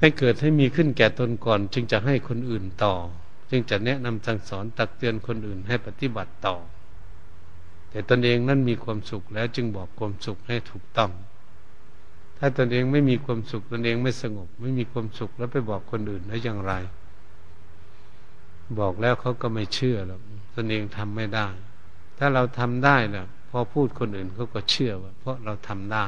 [0.00, 2.94] ให้เกิดให้มีขึ้นแก่ตนก่อน จึงจะให้คนอื่นต่อ
[3.50, 6.56] จึงจะแนะนำสั่งสอนตักเตือนคนอื่นให้ปฏิบัติต่อ
[7.90, 11.10] แต่ตนเองนั้นมีความสุขแล้วจึงบอกความสุขให้ถูกต้อง
[12.44, 16.72] ถ้าตนเองไม่มีความสุขตนเองไม่สงบ ไม่มีความสุขแล้วไปบอกคนอื่นได้อย่างไร
[18.78, 20.20] บอกแล้วเขาก็ไม่เชื่อหรอก
[20.54, 21.48] ตนเองทำไม่ได้
[22.18, 26.06] ถ้าเราทำได้นะพอพูดคนอื่นเขาก็เชื่อว่า เพราะเราทำได้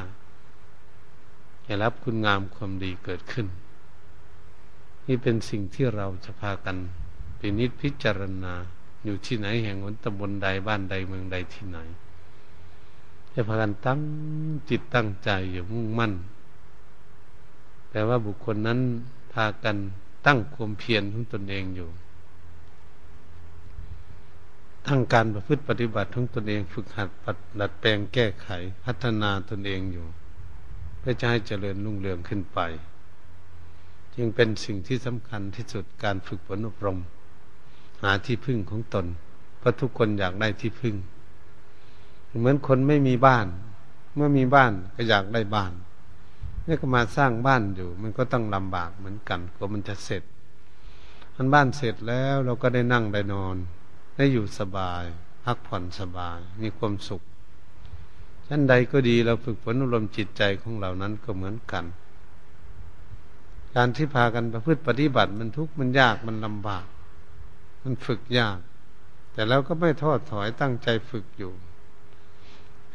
[1.67, 3.47] จะรับคุณงามความดีเกิดขึ้น
[5.07, 6.75] นี่เป็นสิ่งที่เราจะพากัน
[7.37, 8.53] เป็นนิจพิจารณา
[9.03, 11.79] อยู่ที่ไหนแห่งวันตำบลใดบ้านใดเมืองใดที่ไหน
[13.35, 13.99] จะพากันตั้ง
[14.69, 16.13] จิตตั้งใจอย่ามุ่งมั่น
[17.89, 18.79] แต่ว่าบุคคลนั้น
[19.33, 19.75] พากัน
[20.25, 21.89] ตั้งความเพียรของตนเองอยู่
[24.87, 28.47] ทั้งการประพฤติปฏิบัติของตนเองฝึกหัดปัดดัดแปลงแก้ไข
[28.83, 30.05] พัฒนาตนเองอยู่
[30.99, 32.59] เพื่อจะให้เจริญรุ่งเรืองขึ้นไป
[34.15, 36.99] จึงเป็นสิ่งที่สำคัญที่สุดการฝึกฝนอบรม
[38.01, 39.05] หาที่พึ่งของตน
[39.59, 40.95] เพราะทุกคนอยากได้ที่พึ่ง
[42.39, 43.47] เหมือนคนไม่มีบ้าน
[44.15, 45.73] เมื่อมีบ้านก็อยากได้บ้าน
[46.67, 50.23] นี่ก็มาสร้างบ้านอยู่ มันก็ต้องลำบากเหมือนกันกว่ามันจะเสร็จ
[51.35, 53.55] มันบ้านเสร็จแล้วเราก็ได้นั่งได้นอน
[54.15, 55.03] ได้อยู่สบาย
[55.45, 57.21] พักผ่อนสบาย มีความสุข
[58.47, 61.85] ชั้นใดก็ดีเราฝึกฝนอารมณ์จิตใจของเรานั้นก็เหมือนกัน
[63.75, 66.85] การที่พากันประพฤติปฏิบัติมันทุกข์มันยากมันลำบาก
[67.83, 68.59] มันฝึกยาก
[69.33, 71.53] แต่เราก็ไม่ทอดถอยตั้งใจฝึกอยู่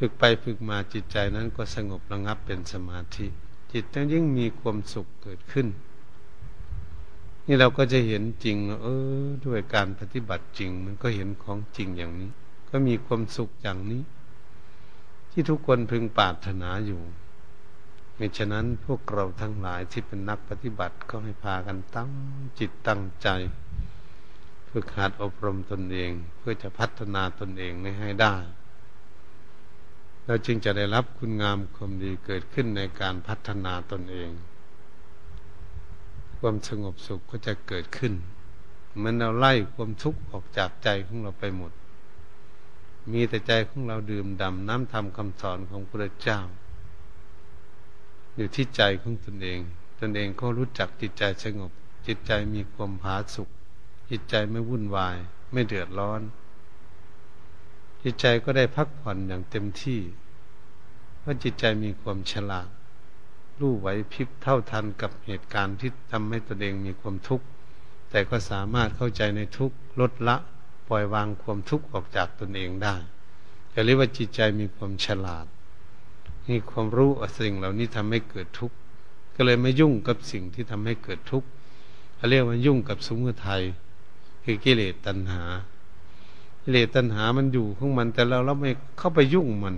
[0.02, 3.26] ฝึกไปฝึกมาจิตใจนั้นก็สงบระงับเป็นสมาธิ
[3.72, 5.66] จิตนั้นยิ่งมีความสุขเกิดขึ้น
[7.46, 8.86] นี่เราก็จะเห็นจริง เอ
[9.22, 12.30] อ ด้วยการปฏิบัติจริง มันก็เห็นของจริงอย่างนี้
[12.70, 14.02] ก็มีความสุขอย่างนี้
[15.30, 17.00] ที่ทุกคนพึงปรารถนาอยู่
[18.38, 22.10] ฉะนั้นพวกเราทั้งหลายที่เป็นนักปฏิบัติก็ให้พากันตั้ง
[22.58, 23.28] จิตตั้งใจ
[24.70, 28.34] ฝึกหัดอบรมตนเอง เพื่อจะพัฒนาตนเองให้ได้
[30.26, 34.30] เราจึงจะได้รับคุณงามความดีเกิดขึ้นในการพัฒนาตนเอง
[36.38, 38.12] ความสงบสุขก็จะเกิดขึ้น
[39.02, 41.72] มันเราไล่ความทุกข์ออกจากใจของเราไปหมด
[43.12, 46.40] มีแต่ใจของเราดื่มดำน้ำธรรมคำสอนของพระเจ้า
[48.36, 49.60] อยู่ที่ใจของตนเอง
[50.00, 51.72] ตนเองก็รู้จักจิตใจสงบ
[52.06, 53.48] จิตใจมีความผาสุข
[54.10, 55.16] จิตใจไม่วุ่นวาย
[55.52, 56.20] ไม่เดือดร้อน
[58.02, 60.00] จิตใจก็ได้พักผ่อนอย่างเต็มที่
[61.18, 62.68] เพราะจิตใจมีความฉลาด
[63.60, 67.46] รู้ไหวพริบเท่าทันกับเหตุการณ์ที่ทำให้ตนเองมีความทุกข์
[68.10, 70.36] แต่ก็สามารถเข้าใจในทุกข์ลดละ
[70.88, 72.96] ปล่อยวางความทุกข์ออกจากตนเองได้
[73.72, 75.46] จะเรียกว่าจิตใจมีความฉลาด
[76.48, 78.76] มีความรู้สิ่งเหล่านี้ทำให้เกิดทุกข์
[79.34, 81.48] ก็เลยไม่ยุ่งกับสิ่งที่ทำให้เกิดทุกข์
[82.16, 83.62] เขาเรียกว่ายุ่งกับสมุทัย
[84.44, 85.42] คือกิเลสตัณหา
[86.62, 89.76] กิเลสตัณหามันอยู่ของมัน แต่เราเราไม่เข้าไปยุ่งมัน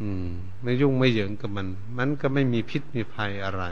[0.00, 0.28] อืม
[0.62, 1.66] ไม่ยุ่งไม่เหยิงกับมัน
[1.98, 3.62] มันก็ไม่มีพิษมีภัยอะไร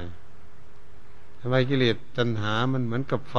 [1.40, 3.38] ทำไมกิเลสตัณหามันเหมือนกับไฟ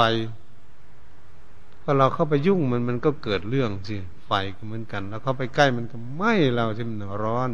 [1.81, 7.51] พอเราเข้าไปยุ่งมันมันก็เกิดเรื่องสิไฟก็เหมือนกัน แล้วเข้าไปใกล้มันก็ไหม้เราที่มันร้อน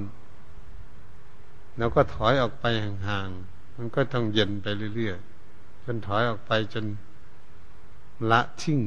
[1.77, 6.85] เราก็ถอยออกไปห่างๆ มันก็ต้องเย็นไปเรื่อยๆ จนถอยออกไปจน
[8.31, 8.79] ละทิ้ง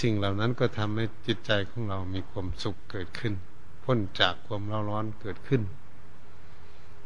[0.00, 3.34] สิ่งเหล่านั้นก็ทำให้จิตใจของเรามีความสุขเกิดขึ้น
[3.82, 5.62] พ้นจากความร้อนร้อนเกิดขึ้น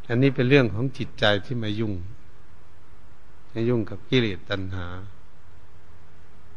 [0.09, 1.95] อันนี้เป็นเรื่องของจิตใจที่มายุ่ง
[3.53, 4.87] มายุ่งกับกิเลสตัณหา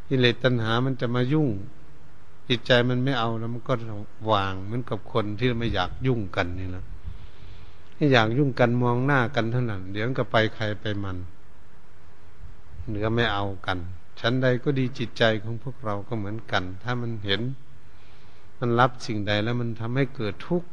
[0.08, 1.48] กิเลสตัณหามันจะมายุ่ง
[2.48, 3.74] จิตใจมันไม่เอาแล้วมันก็
[4.30, 6.84] วางเหมือนกับคนที่ไม่อยากยุ่งกันนี่นะ
[7.94, 11.16] ไม่อยากยุ่งกันมองหน้ากันเท่านั้นเดี๋ยวก็ไปใครไปมัน
[12.88, 13.78] เหนือไม่เอากัน
[14.20, 17.40] ชั้นใดก็ดีจิตใจของพวกเราก็เหมือนกัน ถ้ามันเห็น
[18.58, 20.68] มันรับสิ่งใดแล้วมันทำให้เกิดทุกข์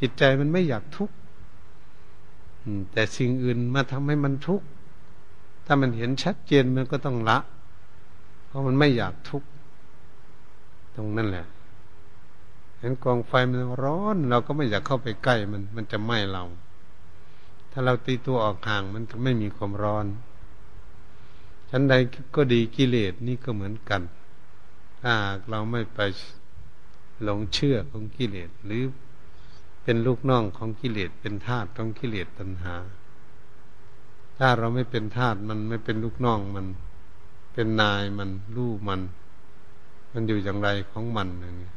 [0.00, 1.14] จิตใจมันไม่อยากทุกข์
[2.92, 4.66] แต่สิ่งอื่นมาทำให้มันทุกข์
[5.66, 7.38] ถ้ามันเห็นชัดเจนมันก็ต้องละ
[8.46, 9.48] เพราะมันไม่อยากทุกข์
[10.96, 11.46] ตรงนั้นแหละ
[12.78, 16.44] เห็นกองไฟมันร้อน เราก็ไม่อยากเข้าไปใกล้มัน มันจะไหม้เรา
[17.72, 20.06] ถ้าเราตีตัวออกห่างมันก็ไม่มีความร้อน
[21.70, 21.94] ชั้นใด
[22.34, 24.02] ก็ดีกิเลสนี่ก็เหมือนกัน
[25.02, 25.14] ถ้า
[25.50, 26.00] เราไม่ไป
[27.22, 28.82] หลงเชื่อของกิเลสหรือ
[29.82, 32.74] เป็นลูกน้องของกิเลสเป็นทาสของกิเลสตัณหา
[34.38, 36.66] ถ้าเราไม่เป็นทาสมันไม่เป็นลูกน้องมัน
[37.52, 39.00] เป็นนายมันลูกมัน
[40.12, 41.70] มันอยู่อย่างไรของมันอย่างนี้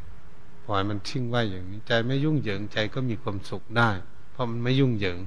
[0.66, 3.90] ปล่อยมันทิ้งไว้อย่างนี้ ใจไม่ยุ่งเหยิงใจก็มีความสุขได้
[4.32, 5.18] เพราะมันไม่ยุ่งเหยิง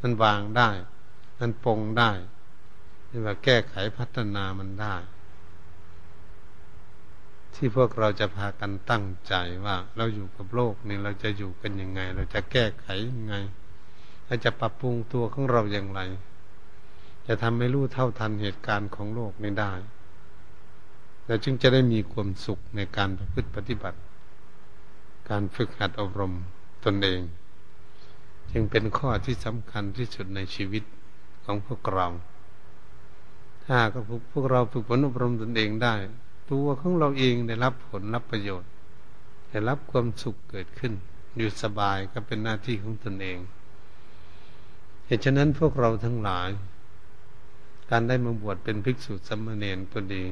[0.00, 0.70] มันวางได้
[1.38, 2.10] มันปรงได้
[3.16, 4.94] ที่ว่าแก้ไขพัฒนามันได้
[7.54, 13.34] ที่พวกเราจะพากันตั้งใจว่า เราอยู่กับโลกนี่เราจะอยู่กันยังไง เราจะแก้ไขยังไง
[14.26, 16.00] เราจะปรับปรุงตัวของเราอย่างไร
[17.26, 19.72] จะทำให้รู้เท่าทันเหตุการณ์ของโลกนี้ได้
[21.26, 23.98] เราจึงจะได้มีความสุขในการประพฤติปฏิบัติ
[25.28, 26.32] การฝึกหัดอบรม
[26.84, 27.20] ตนเอง
[28.52, 30.84] จึงเป็นข้อที่สำคัญที่สุดในชีวิต
[31.44, 32.08] ของพวกเรา
[33.66, 34.00] ถ้าก็
[34.32, 35.94] พวกเราฝึกฝนอบรมตนเองได้
[36.50, 38.70] ตัวของเราเองได้รับผลรับประโยชน์
[39.50, 40.92] ได้รับความสุขเกิดขึ้น
[41.36, 43.38] อยู่สบายก็เป็นหน้าที่ของตนเอง
[45.06, 46.50] เหตุฉะนั้นพวกเราทั้งหลาย
[47.90, 50.24] การได้มาบวชเป็นภิกษุสมมาเนรก็ดี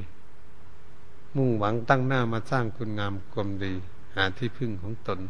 [1.36, 3.72] มุ่งหวังตั้งหน้ามาสร้างคุณงามความดี
[4.14, 5.20] หาที่พึ่งของตน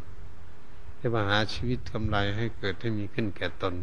[0.96, 3.74] ให้มาหาชีวิตกำไรให้เกิดให้มีขึ้นแก่ตน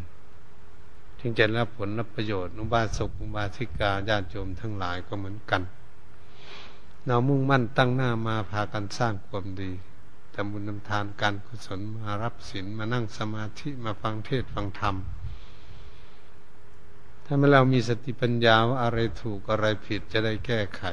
[1.20, 5.62] จึงจะรับผลรับประโยชน์ อุบาสกอุบาสิกาญาติโยมทั้งหลายก็เหมือนกัน
[7.06, 9.72] เรามุ่งมั่นตั้งหน้ามาพากันสร้างความดี
[10.34, 14.96] ทำบุญทำทานการกุศลมารับศีลมานั่งสมาธิมาฟังเทศฟังธรรม
[17.26, 20.84] ถ้าเมื่อเรามีสติปัญญาว่าอะไรถูกอะไรผิดจะได้แก้ไข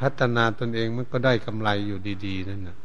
[0.00, 2.78] พัฒนาตนเองมันก็ได้กำไรอยู่ดี ๆ นั่นนะ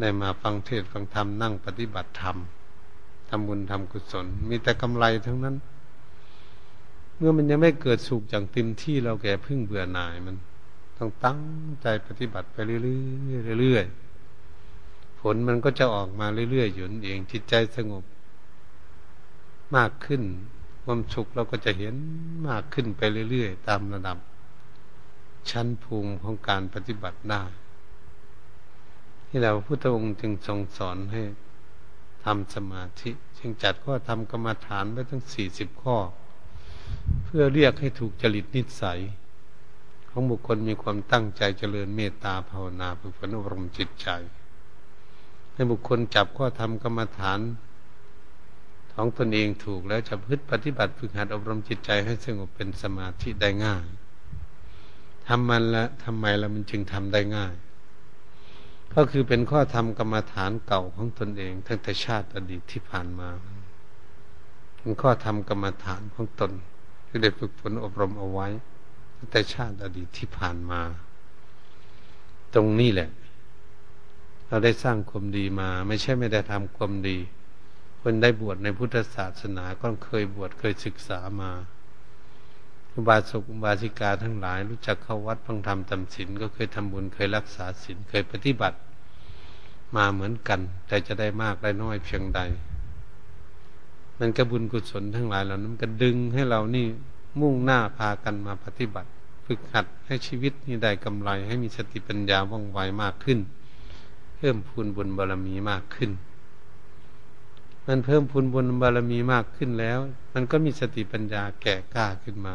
[0.00, 2.36] ได้มาฟังเทศฟังธรรมนั่งปฏิบัติธรรม
[3.30, 5.56] ทำบุญทำกุศล มีแต่กำไรทั้งนั้น
[7.16, 10.36] เมื่อมันยังไม่เกิดสุขอย่างเต็มที่เราแก่พึ่งเบื่อหน่ายมัน
[10.98, 11.40] ต้องตั้ง
[11.82, 18.04] ใจปฏิบัติไปเรื่อยๆเรื่อยๆผลมันก็จะออกมาเรื่อยๆอยู่เองจิตใจสงบ
[19.76, 20.22] มากขึ้น
[20.84, 21.94] ความสุขเราก็จะเห็น
[22.48, 24.18] มากขึ้นไปเรื่อยๆตามระดับ
[25.50, 27.42] ชั้นภูมิของการปฏิบัติได้
[29.26, 31.22] ที่เราพุทธองค์จึงทรงสอนให้
[32.24, 35.96] ทำสมาธิ จึงจัดข้อทำกรรมฐานไว้ทั้งสี่สิบข้อ
[37.24, 39.00] เพื่อเรียกให้ถูกจริตนิสัย
[40.08, 44.08] ของบุคคลมีความตั้งใจเจริญเมตตาภาวนาฝึกฝนอบรมจิตใจ
[45.54, 47.40] ให้บุคคลจับข้อทำกรรมฐาน
[48.94, 53.86] ของตนเองถูกแล้วจะพึ่งปฏิบัติฝึกหัดอบรมจิตใจให้สงบเป็นสมาธิได้ง่าย
[55.26, 57.54] ทำมันละทำไมละมันจึงทำได้ง่าย
[58.94, 63.28] ก็คือเป็นข้อธรรมกรรมฐานเก่าของตนเองตั้งแต่ชาติอดีตที่ผ่านมา
[64.76, 66.52] เป็นข้อธรรมกรรมฐานของตน
[67.06, 68.48] ที่ได้ฝึกฝนอบรมเอาไว้
[69.16, 70.80] ตั้งแต่ชาติอดีตที่ผ่านมา
[72.54, 73.10] ตรงนี้แหละ
[74.48, 77.18] เราได้สร้างความดีมา ไม่ใช่ไม่ได้ทำความดี
[78.00, 81.50] คนได้บวชในพุทธศาสนาก็เคยบวชเคยศึกษามา
[82.98, 88.78] อุบาสกอุบาสิกาทั้งหลาย รู้จักเข้าวัดฟังธรรมจำศีลก็เคยทำบุญเคยรักษาศีลเคยปฏิบัติ
[89.96, 92.40] มาเหมือนกัน แต่จะได้มากได้น้อยเพียงใด
[94.18, 96.86] มันกระบุญกุศลทั้งหลายเหล่านั้นก็ดึงให้เรานี่
[97.40, 99.10] มุ่งหน้าพากันมาปฏิบัติ
[99.46, 103.38] ฝึกหัดให้ชีวิตนี้ได้กำไร ให้มีสติปัญญาว่องไวมากขึ้น
[104.36, 106.10] เพิ่มพูนบุญบารมีมากขึ้น
[107.86, 109.98] มันเพิ่มพูนบุญบารมีมากขึ้นแล้ว
[110.32, 112.48] มันก็มีสติปัญญาแก่กล้าขึ้นม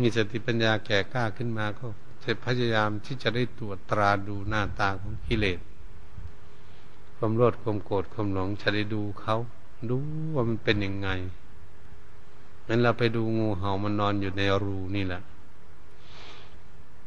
[0.00, 1.86] มีสติปัญญาแก่กล้าขึ้นมาก็
[2.22, 5.60] จะพยายามที่จะได้ตรวจตราดูหน้าตาของกิเลส
[7.16, 9.36] ความโลดความโกรธความหลงจะได้ดูเขา
[9.90, 9.96] ดู
[10.34, 11.08] ว่ามันเป็นยังไง
[12.68, 15.22] งั้นเราไปดูงูเห่ามันนอนอยู่ในรูนี่แหละ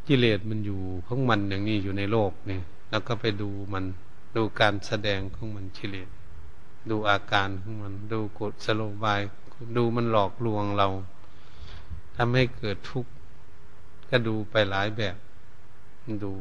[0.08, 2.60] กิเลสมันอยู่ของมันอย่างนี้อยู่ในโลกนี่
[2.90, 3.84] แล้วก็ไปดูมัน
[4.36, 6.10] ดูการแสดงของมันกิเลส
[6.90, 9.22] ดูอาการของมัน ดูกดสโลบาย
[9.78, 10.88] ดูมันหลอกลวงเรา
[12.22, 13.12] ทำให้เกิดทุกข์
[14.10, 15.16] ก็ดูไปหลายแบบ
[16.24, 16.32] ดู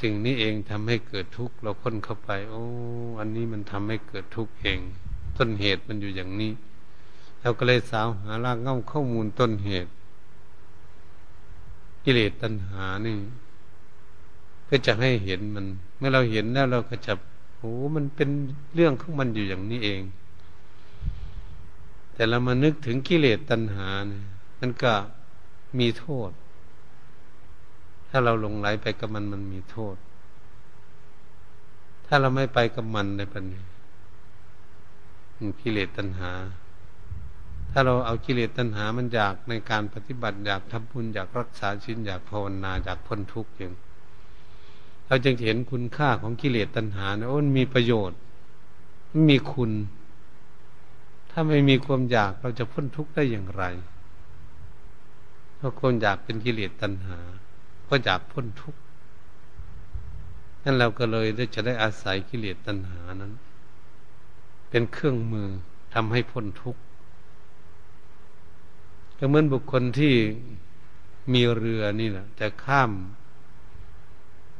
[0.00, 2.62] สิ่งนี้เองทำให้เกิดทุกข์เราค้นเข้าไป โอ้
[3.20, 4.78] อันนี้มันทำให้เกิดทุกข์เอง
[5.36, 6.52] ต้นเหตุมันอยู่อย่างนี้
[7.40, 9.90] เราก็เลยสาวหารากเง่าข้อมูลต้นเหตุ
[12.04, 13.16] กิเลสตัณหานี่
[14.68, 17.12] ก็จะให้เห็นมัน เมื่อเราเห็นแล้วเราก็จะ
[17.56, 18.28] โอ้มันเป็น
[18.74, 20.02] เรื่องของมันอยู่อย่างนี้เอง
[22.14, 24.22] แต่เรามานึกถึงกิเลสตัณหาเนี่ย
[24.64, 24.94] มันก็
[25.78, 26.30] มีโทษ
[28.08, 29.96] ถ้าเราหลงไหลไปกับมันมันมีโทษ
[32.06, 33.64] ถ้าเราไม่ไปกับมันในปัญญา
[35.60, 36.32] กิเลสตัณหา
[37.70, 43.72] ถ้าเราเอากิเลสตัณหามันอยากในการปฏิบัติอยากทำบุญอยากรักษาชิ้นอยากภาวนาอยากพ้นทุกข์อย่าง
[45.06, 48.18] เราจึงเห็นคุณค่าของกิเลสตัณหาเนี่ยโอ้มันมีประโยชน์
[49.10, 49.72] มันมีคุณ
[51.30, 53.64] ถ้าไม่มีความอยากเราจะพ้นทุกข์ได้อย่างไร
[55.62, 57.18] เพราะคนอยากเป็นกิเลสตัณหา
[57.88, 58.80] ก็อยากพ้นทุกข์
[60.62, 63.32] นั่นเราก็เลยจะได้อาศัยกิเลสตัณหานั้น
[64.70, 65.48] เป็นเครื่องมือ
[65.94, 66.80] ทำให้พ้นทุกข์
[69.18, 70.14] ก็เหมือนบุคคลที่
[71.32, 72.90] มีเรือนี่แหละจะข้าม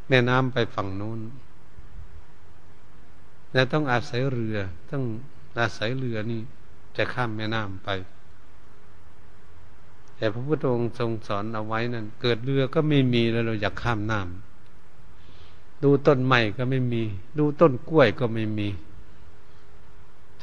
[0.09, 1.21] แม่น้ำไปฝั่งนู้น
[3.53, 4.57] แล้วต้องอาศัยเรือ
[4.91, 5.05] ต้อง
[5.61, 6.41] อาศัยเรือนี่
[6.97, 7.91] จะข้ามแม่น้ำไป
[10.23, 17.03] แต่พระพุทธองค์ทรงสอนเอาไว้นั่นเกิดเรือก็ไม่มีแล้วเราอยากข้ามน้ำดูต้นไม้ก็ไม่มี
[17.39, 18.69] ดูต้นกล้วยก็ไม่มี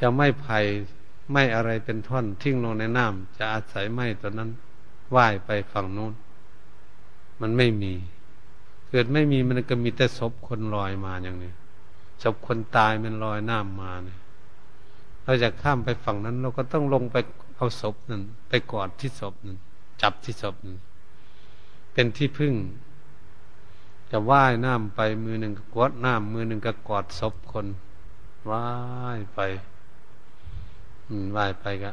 [0.00, 0.58] จะไม่ไผ่
[1.32, 4.50] ไม่อะไรเป็นท่อนทิ้งลงในน้ำจะอาศัยไม้ตัวนั้น
[5.14, 6.12] ว่ายไปฝั่งโน้น
[7.40, 7.92] มันไม่มี
[8.88, 11.52] เกิดไม่มีมันก็มีแต่ศพคนลอยมาอย่างนี้
[12.22, 14.18] ศพคนตายมันลอยน้ำมาเนี่ย
[15.24, 17.16] เราจะข้ามไปฝั่งนั้น เราก็ต้องลงไป
[17.56, 19.58] เอาศพนั้นไปกอดที่ศพนั้น
[20.00, 20.54] จับที่ศพ
[21.92, 22.54] เป็นที่พึ่ง
[24.10, 27.66] จะว่ายน้ำไปมือหนึ่งก็กอดน้ำมือหนึ่งก็กอดศพคน
[28.50, 28.66] ว่า
[29.16, 29.38] ยไป
[31.36, 31.90] ว่ายไปก็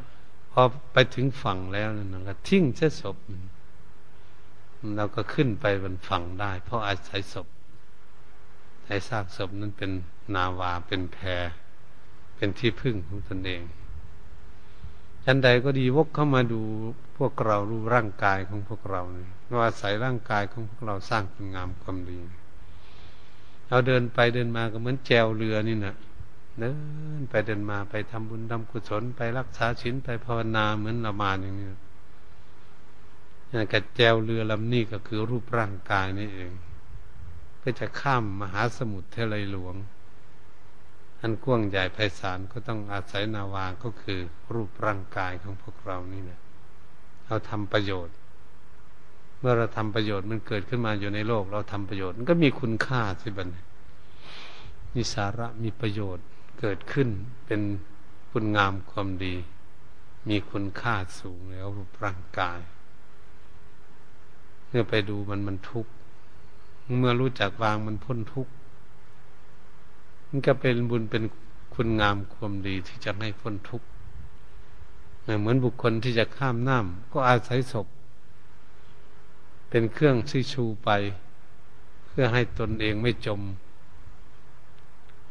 [0.52, 0.62] พอ
[0.94, 3.18] ไปถึงฝั่งแล้วนั่นก็ทิ้งเส้ศพ
[4.98, 7.48] เราก็ขึ้นไปบนฝั่งได้ เพราะอาศัยศพ
[8.84, 9.92] ใช้ซากศพนั้นเป็น
[10.36, 11.44] นาวาเป็นแพร
[12.36, 13.62] เป็นที่พึ่งของตนเอง
[15.24, 16.62] ชันใดก็ดีวกเข้ามาดู
[17.18, 22.20] พวกเรารู้ร่างกายของพวกเราเนี่ยเราอาศัยร่างกายของพวกเราสร้างคุณงามความดี
[23.70, 25.96] เราเดินไปเดินมาก็เหมือนแจวเรือนี่นะ
[26.60, 26.72] เดิ
[27.20, 31.68] นไปเดินมาไปทำบุญทำกุศลไปรักษาศีลไปภาวนาเหมือนเรามานอย่างนี้
[33.74, 36.52] กระแจวเรือลำนี้ก็คือรูปร่างกายนี่เอง
[37.58, 39.76] เพื่อจะข้ามมหาสมุทรเทเลหลวง
[41.22, 44.20] อันกว้างใหญ่ไพศาลก็ต้องอาศัยนาวาก็คือ
[44.54, 46.40] รูปร่างกายของพวกเรานี่นะ
[47.28, 48.16] เราทำประโยชน์
[49.40, 53.50] เมื่อเราทำประโยชน์มันเกิดขึ้นมาอยู่ในโลก เราทำประโยชน์มันก็มีคุณค่าสิบัน
[54.96, 56.26] มีสาระมีประโยชน์
[56.60, 57.10] เกิดขึ้น
[57.46, 57.62] เป็น
[58.32, 59.36] คุณงามความดี
[60.30, 62.60] มีคุณค่าสูงแล้วรูปร่างกาย
[64.68, 65.92] เมื่อไปดูมันมันทุกข์
[67.00, 68.52] เมื่อรู้จักวางมันพ้นทุกข์
[70.28, 71.24] มันก็เป็นบุญเป็น
[71.76, 73.88] คุณงามความดีที่จะให้พ้นทุกข์
[75.40, 77.88] เหมือนบุคคลที่จะข้ามน้ำก็อาศัยศพ
[79.70, 80.90] เป็นเครื่องชี้ชูไป
[82.08, 83.42] เพื่อให้ตนเองไม่จม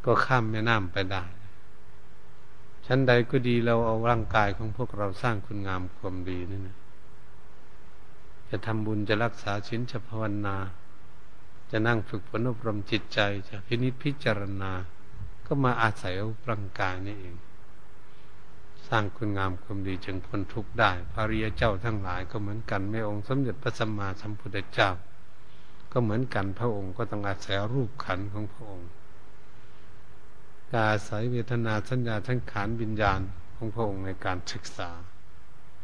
[0.05, 1.25] ก็ข้ามแม่น้ำไปได้
[2.87, 6.77] ชั้นใดก็ดีเราเอาร่างกายของพวกเราสร้างคุณงามความดีนี่นะ
[8.49, 10.57] จะทำบุญจะรักษาชิ้นจะภาวนา
[11.71, 14.73] จะนั่งฝึกฝนอบรมจิตใจ จะพินิจพิจารณา
[15.47, 16.15] ก็มาอาศัย
[16.51, 17.37] ร่างกายนี่เอง
[18.89, 24.91] สร้างคุณงามความดีจึงพ้นทุกข์ได้พระริยเจ้าทั้งหลายก็เหมือนกันแม่องค์สมเด็จพระสัมมาสัมพุทธเจ้า
[25.93, 28.89] ก็เหมือนกันพระองค์ก็ต้องอาศัยรูปขันของพระองค์
[30.75, 33.21] อาศัยเวทนาสัญญาทั้งขานวิญญาณ
[33.57, 34.91] ของพระองค์ในการศึกษา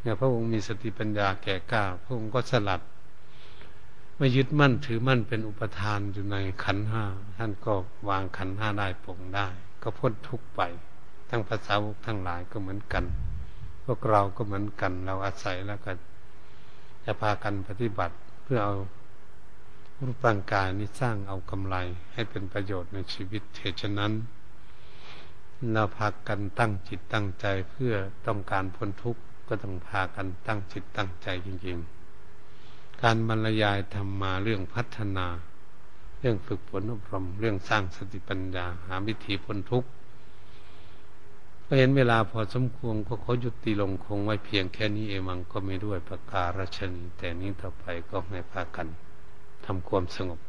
[0.01, 2.81] เนี่ยพระองค์มีสติปัญญาแก่กล้าพระองค์ก็สลัด
[4.17, 7.03] ไม่ยึดมั่นถือมั่นเป็นอุปทานอยู่ในขันห้า
[7.37, 7.73] ท่านก็
[8.09, 9.47] วางขันห้าได้ปลงได้
[9.81, 10.61] ก็พ้นทุกข์ไป
[11.35, 13.03] ทั้งภาษาวกทั้งหลายก็เหมือนกัน
[13.85, 15.91] พวกเราก็เหมือนกัน เราอาศัยแล้วก็
[17.05, 18.75] จะพากันปฏิบัติเพื่อเอา
[20.05, 21.75] รูปร่างกายนี้สร้างเอากำไร
[22.13, 24.13] ให้เป็นประโยชน์ในชีวิตเหตุฉะนั้น
[25.73, 27.93] เราพากันตั้งจิตตั้งใจเพื่อ
[28.27, 35.27] ต้องการพ้นทุกข์ก็ต้องพากันตั้งจิตตั้งใจจริงๆ การบรรยายธรรมมาเรื่องพัฒนา
[36.19, 39.89] เรื่องฝึกฝนอบรม เรื่องสร้างสติปัญญาหาวิธีพ้นทุกข์
[41.67, 48.87] ก็เห็นเวลาพอสมควรก็ขอหยุดตีลงคงไว้เพียงแค่นี้เองมังก็ไม่ด้วยประการชนีแต่นี้ต่อไปก็ให้พากัน
[49.65, 50.39] ทำความสงบ